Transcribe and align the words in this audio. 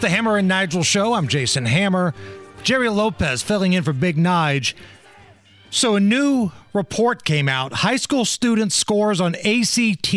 The 0.00 0.08
Hammer 0.08 0.38
and 0.38 0.48
Nigel 0.48 0.82
Show. 0.82 1.12
I'm 1.12 1.28
Jason 1.28 1.66
Hammer. 1.66 2.14
Jerry 2.62 2.88
Lopez 2.88 3.42
filling 3.42 3.74
in 3.74 3.82
for 3.82 3.92
Big 3.92 4.16
Nige. 4.16 4.72
So, 5.68 5.94
a 5.94 6.00
new 6.00 6.52
report 6.72 7.22
came 7.26 7.50
out 7.50 7.74
high 7.74 7.96
school 7.96 8.24
students' 8.24 8.74
scores 8.74 9.20
on 9.20 9.34
ACT 9.34 10.14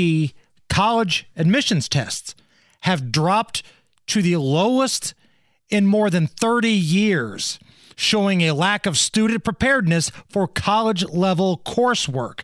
college 0.69 1.27
admissions 1.35 1.89
tests 1.89 2.33
have 2.81 3.11
dropped 3.11 3.61
to 4.07 4.21
the 4.21 4.37
lowest 4.37 5.15
in 5.69 5.85
more 5.85 6.09
than 6.09 6.27
30 6.27 6.69
years, 6.69 7.59
showing 7.97 8.39
a 8.39 8.53
lack 8.53 8.85
of 8.85 8.97
student 8.97 9.43
preparedness 9.43 10.11
for 10.29 10.47
college 10.47 11.03
level 11.09 11.61
coursework. 11.65 12.43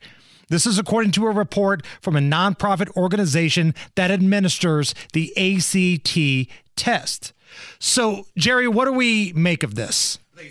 This 0.50 0.66
is 0.66 0.78
according 0.78 1.12
to 1.12 1.28
a 1.28 1.31
report 1.31 1.86
from 2.02 2.17
a 2.17 2.20
nonprofit 2.20 2.94
organization 2.98 3.76
that 3.95 4.12
administers 4.12 4.94
the 5.14 5.31
ACT 5.38 6.53
test. 6.80 7.34
So, 7.80 8.26
Jerry, 8.38 8.68
what 8.68 8.86
do 8.86 8.94
we 8.94 9.34
make 9.36 9.64
of 9.64 9.76
this? 9.76 10.18
Uh, 10.38 10.42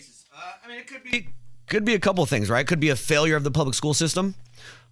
I 0.64 0.68
mean, 0.68 0.78
it 0.78 0.86
could 0.86 1.02
be 1.02 1.28
could 1.66 1.84
be 1.84 1.94
a 1.94 1.98
couple 1.98 2.22
of 2.22 2.30
things, 2.30 2.48
right? 2.48 2.66
Could 2.66 2.80
be 2.80 2.88
a 2.90 2.96
failure 2.96 3.36
of 3.36 3.44
the 3.44 3.50
public 3.50 3.74
school 3.74 3.94
system. 3.94 4.34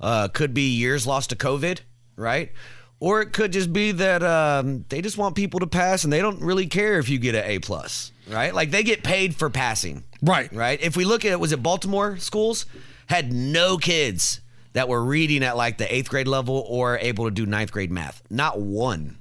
Uh, 0.00 0.28
could 0.28 0.52
be 0.52 0.74
years 0.76 1.06
lost 1.06 1.30
to 1.30 1.36
COVID, 1.36 1.80
right? 2.16 2.52
Or 3.00 3.20
it 3.22 3.32
could 3.32 3.52
just 3.52 3.72
be 3.72 3.92
that 3.92 4.22
um, 4.22 4.84
they 4.88 5.00
just 5.02 5.16
want 5.18 5.34
people 5.36 5.60
to 5.60 5.66
pass 5.66 6.04
and 6.04 6.12
they 6.12 6.20
don't 6.20 6.40
really 6.40 6.66
care 6.66 6.98
if 6.98 7.08
you 7.08 7.18
get 7.18 7.34
an 7.34 7.44
A 7.44 7.58
plus, 7.60 8.12
right? 8.28 8.54
Like 8.54 8.70
they 8.70 8.82
get 8.82 9.02
paid 9.02 9.36
for 9.36 9.48
passing, 9.50 10.04
Right. 10.22 10.52
right? 10.52 10.80
If 10.82 10.96
we 10.96 11.04
look 11.04 11.24
at 11.24 11.32
it, 11.32 11.40
was 11.40 11.52
it 11.52 11.62
Baltimore 11.62 12.16
schools 12.18 12.66
had 13.06 13.32
no 13.32 13.76
kids 13.78 14.40
that 14.72 14.88
were 14.88 15.02
reading 15.04 15.42
at 15.42 15.56
like 15.56 15.78
the 15.78 15.94
eighth 15.94 16.08
grade 16.10 16.28
level 16.28 16.64
or 16.68 16.98
able 16.98 17.24
to 17.26 17.30
do 17.30 17.46
ninth 17.46 17.72
grade 17.72 17.90
math, 17.90 18.22
not 18.30 18.60
one. 18.60 19.16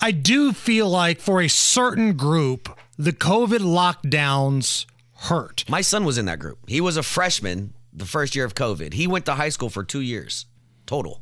I 0.00 0.12
do 0.12 0.52
feel 0.52 0.88
like 0.88 1.20
for 1.20 1.40
a 1.40 1.48
certain 1.48 2.16
group, 2.16 2.68
the 2.96 3.12
COVID 3.12 3.60
lockdowns 3.60 4.86
hurt. 5.14 5.64
My 5.68 5.80
son 5.80 6.04
was 6.04 6.18
in 6.18 6.26
that 6.26 6.38
group. 6.38 6.58
He 6.68 6.80
was 6.80 6.96
a 6.96 7.02
freshman 7.02 7.74
the 7.92 8.04
first 8.06 8.36
year 8.36 8.44
of 8.44 8.54
COVID. 8.54 8.94
He 8.94 9.06
went 9.06 9.26
to 9.26 9.34
high 9.34 9.48
school 9.48 9.70
for 9.70 9.82
two 9.82 10.00
years 10.00 10.46
total. 10.86 11.20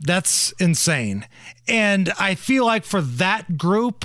That's 0.00 0.52
insane. 0.52 1.26
And 1.68 2.12
I 2.18 2.34
feel 2.34 2.64
like 2.64 2.84
for 2.84 3.00
that 3.02 3.58
group, 3.58 4.04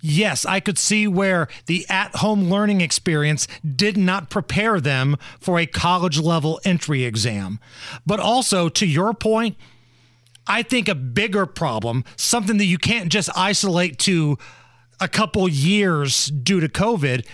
yes, 0.00 0.46
I 0.46 0.60
could 0.60 0.78
see 0.78 1.06
where 1.06 1.48
the 1.66 1.84
at 1.88 2.16
home 2.16 2.48
learning 2.48 2.80
experience 2.80 3.46
did 3.76 3.96
not 3.96 4.30
prepare 4.30 4.80
them 4.80 5.16
for 5.40 5.58
a 5.58 5.66
college 5.66 6.18
level 6.18 6.60
entry 6.64 7.04
exam. 7.04 7.60
But 8.06 8.20
also, 8.20 8.68
to 8.70 8.86
your 8.86 9.12
point, 9.12 9.56
I 10.48 10.62
think 10.62 10.88
a 10.88 10.94
bigger 10.94 11.46
problem, 11.46 12.04
something 12.16 12.56
that 12.56 12.64
you 12.64 12.78
can't 12.78 13.10
just 13.12 13.28
isolate 13.36 13.98
to 14.00 14.38
a 15.00 15.08
couple 15.08 15.48
years 15.48 16.26
due 16.26 16.60
to 16.60 16.68
COVID, 16.68 17.26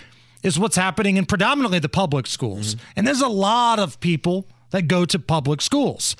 is 0.43 0.59
what's 0.59 0.75
happening 0.75 1.17
in 1.17 1.25
predominantly 1.25 1.79
the 1.79 1.89
public 1.89 2.27
schools. 2.27 2.75
Mm-hmm. 2.75 2.87
And 2.97 3.07
there's 3.07 3.21
a 3.21 3.27
lot 3.27 3.79
of 3.79 3.99
people 3.99 4.47
that 4.69 4.83
go 4.83 5.05
to 5.05 5.17
public 5.17 5.61
schools. 5.61 6.15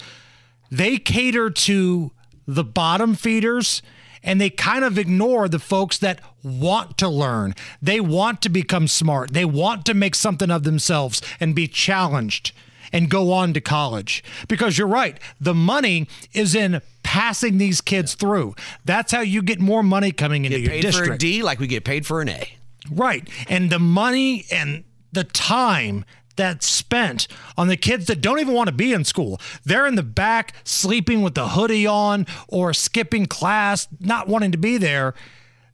They 0.71 0.97
cater 0.97 1.49
to 1.49 2.11
the 2.47 2.63
bottom 2.63 3.13
feeders 3.13 3.81
and 4.23 4.41
they 4.41 4.49
kind 4.49 4.83
of 4.83 4.97
ignore 4.97 5.47
the 5.47 5.59
folks 5.59 5.99
that 5.99 6.19
want 6.43 6.97
to 6.97 7.07
learn. 7.07 7.53
They 7.81 7.99
want 8.01 8.41
to 8.41 8.49
become 8.49 8.87
smart. 8.87 9.33
They 9.33 9.45
want 9.45 9.85
to 9.85 9.93
make 9.93 10.15
something 10.15 10.49
of 10.49 10.63
themselves 10.63 11.21
and 11.39 11.53
be 11.53 11.67
challenged 11.67 12.51
and 12.95 13.09
go 13.09 13.33
on 13.33 13.53
to 13.53 13.61
college. 13.61 14.23
Because 14.47 14.77
you're 14.77 14.87
right, 14.87 15.19
the 15.39 15.53
money 15.53 16.07
is 16.33 16.55
in 16.55 16.81
passing 17.03 17.57
these 17.57 17.81
kids 17.81 18.15
through. 18.15 18.55
That's 18.85 19.11
how 19.11 19.21
you 19.21 19.41
get 19.41 19.59
more 19.59 19.83
money 19.83 20.11
coming 20.11 20.45
into 20.45 20.59
Get 20.59 20.63
your 20.63 20.71
paid 20.71 20.81
for 20.81 20.87
a 20.87 20.91
district. 20.91 21.19
D 21.19 21.43
like 21.43 21.59
we 21.59 21.67
get 21.67 21.83
paid 21.83 22.05
for 22.05 22.21
an 22.21 22.29
A. 22.29 22.57
Right. 22.89 23.29
And 23.47 23.69
the 23.69 23.79
money 23.79 24.45
and 24.51 24.85
the 25.11 25.25
time 25.25 26.05
that's 26.35 26.65
spent 26.65 27.27
on 27.57 27.67
the 27.67 27.77
kids 27.77 28.07
that 28.07 28.21
don't 28.21 28.39
even 28.39 28.53
want 28.53 28.67
to 28.67 28.75
be 28.75 28.93
in 28.93 29.03
school. 29.03 29.39
They're 29.63 29.87
in 29.87 29.95
the 29.95 30.03
back 30.03 30.53
sleeping 30.63 31.21
with 31.21 31.35
the 31.35 31.49
hoodie 31.49 31.87
on 31.87 32.27
or 32.47 32.73
skipping 32.73 33.25
class, 33.25 33.87
not 33.99 34.27
wanting 34.27 34.51
to 34.51 34.57
be 34.57 34.77
there. 34.77 35.13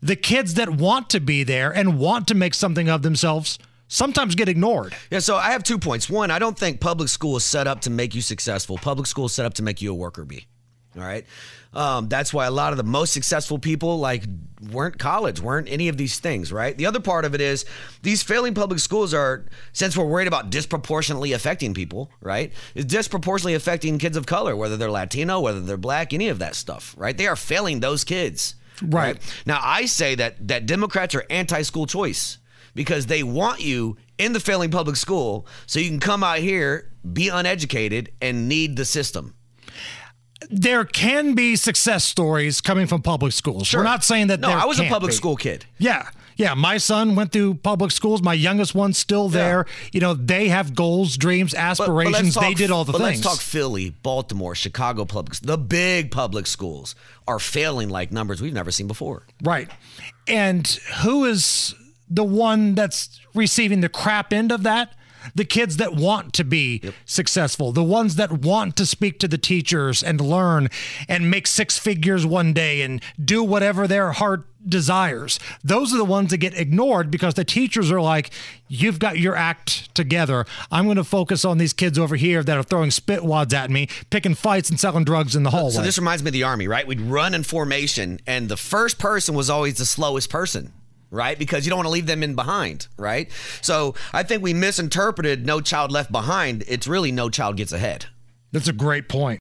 The 0.01 0.15
kids 0.15 0.55
that 0.55 0.69
want 0.69 1.09
to 1.11 1.19
be 1.19 1.43
there 1.43 1.71
and 1.71 1.99
want 1.99 2.27
to 2.29 2.35
make 2.35 2.53
something 2.53 2.89
of 2.89 3.03
themselves 3.03 3.59
sometimes 3.91 4.35
get 4.35 4.47
ignored. 4.47 4.95
Yeah, 5.11 5.19
so 5.19 5.35
I 5.35 5.51
have 5.51 5.63
two 5.63 5.77
points. 5.77 6.09
One, 6.09 6.31
I 6.31 6.39
don't 6.39 6.57
think 6.57 6.79
public 6.79 7.09
school 7.09 7.35
is 7.35 7.43
set 7.43 7.67
up 7.67 7.81
to 7.81 7.89
make 7.89 8.15
you 8.15 8.21
successful. 8.21 8.77
Public 8.77 9.05
school 9.05 9.25
is 9.25 9.33
set 9.33 9.45
up 9.45 9.53
to 9.55 9.63
make 9.63 9.81
you 9.81 9.91
a 9.91 9.93
worker 9.93 10.23
bee. 10.23 10.47
All 10.95 11.03
right. 11.03 11.25
Um, 11.73 12.09
that's 12.09 12.33
why 12.33 12.47
a 12.47 12.51
lot 12.51 12.73
of 12.73 12.77
the 12.77 12.83
most 12.83 13.13
successful 13.13 13.57
people 13.57 13.99
like 13.99 14.23
weren't 14.71 14.99
college, 14.99 15.39
weren't 15.39 15.69
any 15.69 15.87
of 15.87 15.95
these 15.95 16.19
things, 16.19 16.51
right? 16.51 16.77
The 16.77 16.85
other 16.85 16.99
part 16.99 17.23
of 17.23 17.33
it 17.33 17.39
is 17.39 17.65
these 18.01 18.23
failing 18.23 18.53
public 18.53 18.79
schools 18.79 19.13
are, 19.13 19.45
since 19.71 19.95
we're 19.95 20.05
worried 20.05 20.27
about 20.27 20.49
disproportionately 20.49 21.31
affecting 21.31 21.73
people, 21.73 22.11
right? 22.19 22.51
Is 22.75 22.85
disproportionately 22.85 23.53
affecting 23.53 23.99
kids 23.99 24.17
of 24.17 24.25
color, 24.25 24.55
whether 24.55 24.75
they're 24.75 24.91
Latino, 24.91 25.39
whether 25.39 25.61
they're 25.61 25.77
black, 25.77 26.13
any 26.13 26.27
of 26.27 26.39
that 26.39 26.55
stuff, 26.55 26.93
right? 26.97 27.17
They 27.17 27.27
are 27.27 27.37
failing 27.37 27.79
those 27.79 28.03
kids. 28.03 28.55
Right. 28.81 29.17
Now 29.45 29.61
I 29.63 29.85
say 29.85 30.15
that 30.15 30.47
that 30.47 30.65
Democrats 30.65 31.13
are 31.15 31.23
anti-school 31.29 31.85
choice 31.85 32.37
because 32.73 33.05
they 33.07 33.23
want 33.23 33.61
you 33.61 33.97
in 34.17 34.33
the 34.33 34.39
failing 34.39 34.71
public 34.71 34.95
school 34.95 35.47
so 35.65 35.79
you 35.79 35.89
can 35.89 35.99
come 35.99 36.23
out 36.23 36.39
here, 36.39 36.91
be 37.11 37.27
uneducated, 37.29 38.11
and 38.21 38.47
need 38.47 38.75
the 38.75 38.85
system. 38.85 39.35
There 40.49 40.85
can 40.85 41.35
be 41.35 41.55
success 41.55 42.03
stories 42.03 42.61
coming 42.61 42.87
from 42.87 43.01
public 43.01 43.31
schools. 43.31 43.71
We're 43.73 43.83
not 43.83 44.03
saying 44.03 44.27
that 44.27 44.39
No, 44.39 44.49
I 44.49 44.65
was 44.65 44.79
a 44.79 44.85
public 44.87 45.11
be. 45.11 45.15
school 45.15 45.35
kid. 45.35 45.65
Yeah. 45.77 46.09
Yeah, 46.37 46.55
my 46.55 46.77
son 46.77 47.13
went 47.15 47.31
through 47.31 47.55
public 47.55 47.91
schools. 47.91 48.23
My 48.23 48.33
youngest 48.33 48.73
one's 48.73 48.97
still 48.97 49.29
there. 49.29 49.67
You 49.91 49.99
know, 49.99 50.15
they 50.15 50.47
have 50.47 50.73
goals, 50.73 51.15
dreams, 51.15 51.51
But- 51.53 51.77
but 51.77 51.89
let's 51.93 52.07
aspirations. 52.07 52.33
they 52.33 52.41
talk- 52.41 52.55
did 52.55 52.71
all 52.71 52.85
the 52.85 52.93
but 52.93 53.01
things. 53.01 53.23
Let's 53.23 53.37
talk 53.37 53.45
Philly, 53.45 53.91
Baltimore, 54.01 54.55
Chicago 54.55 55.05
public. 55.05 55.37
The 55.41 55.57
big 55.59 56.09
public 56.09 56.47
schools 56.47 56.95
are 57.27 57.37
failing 57.37 57.89
like 57.89 58.11
numbers 58.11 58.41
we've 58.41 58.53
never 58.53 58.71
seen 58.71 58.87
before. 58.87 59.27
Right. 59.43 59.69
And 60.27 60.65
who 61.03 61.25
is 61.25 61.75
the 62.11 62.23
one 62.23 62.75
that's 62.75 63.19
receiving 63.33 63.81
the 63.81 63.89
crap 63.89 64.33
end 64.33 64.51
of 64.51 64.63
that? 64.63 64.93
The 65.35 65.45
kids 65.45 65.77
that 65.77 65.93
want 65.93 66.33
to 66.33 66.43
be 66.43 66.81
successful, 67.05 67.71
the 67.71 67.83
ones 67.83 68.15
that 68.15 68.31
want 68.31 68.75
to 68.77 68.87
speak 68.87 69.19
to 69.19 69.27
the 69.27 69.37
teachers 69.37 70.01
and 70.01 70.19
learn 70.19 70.67
and 71.07 71.29
make 71.29 71.45
six 71.45 71.77
figures 71.77 72.25
one 72.25 72.53
day 72.53 72.81
and 72.81 73.03
do 73.23 73.43
whatever 73.43 73.87
their 73.87 74.13
heart 74.13 74.47
desires. 74.67 75.39
Those 75.63 75.93
are 75.93 75.97
the 75.97 76.05
ones 76.05 76.31
that 76.31 76.37
get 76.37 76.57
ignored 76.57 77.11
because 77.11 77.35
the 77.35 77.45
teachers 77.45 77.91
are 77.91 78.01
like, 78.01 78.31
You've 78.67 78.99
got 78.99 79.19
your 79.19 79.35
act 79.35 79.93
together. 79.93 80.45
I'm 80.71 80.85
going 80.85 80.95
to 80.95 81.03
focus 81.03 81.43
on 81.43 81.57
these 81.57 81.73
kids 81.73 81.99
over 81.99 82.15
here 82.15 82.41
that 82.41 82.57
are 82.57 82.63
throwing 82.63 82.89
spit 82.89 83.23
wads 83.23 83.53
at 83.53 83.69
me, 83.69 83.89
picking 84.09 84.33
fights 84.33 84.69
and 84.69 84.79
selling 84.79 85.03
drugs 85.03 85.35
in 85.35 85.43
the 85.43 85.49
hallway. 85.49 85.71
So 85.71 85.81
this 85.81 85.97
reminds 85.97 86.23
me 86.23 86.29
of 86.29 86.33
the 86.33 86.43
army, 86.43 86.67
right? 86.67 86.87
We'd 86.87 87.01
run 87.01 87.33
in 87.33 87.43
formation, 87.43 88.21
and 88.25 88.47
the 88.47 88.55
first 88.57 88.97
person 88.97 89.35
was 89.35 89.49
always 89.49 89.75
the 89.75 89.85
slowest 89.85 90.29
person. 90.29 90.71
Right? 91.11 91.37
Because 91.37 91.65
you 91.65 91.69
don't 91.69 91.77
want 91.77 91.87
to 91.87 91.91
leave 91.91 92.07
them 92.07 92.23
in 92.23 92.33
behind, 92.35 92.87
right? 92.97 93.29
So 93.61 93.93
I 94.11 94.23
think 94.23 94.41
we 94.41 94.53
misinterpreted 94.53 95.45
No 95.45 95.61
Child 95.61 95.91
Left 95.91 96.11
Behind. 96.11 96.63
It's 96.67 96.87
really 96.87 97.11
No 97.11 97.29
Child 97.29 97.57
Gets 97.57 97.71
Ahead. 97.71 98.07
That's 98.51 98.67
a 98.67 98.73
great 98.73 99.07
point. 99.07 99.39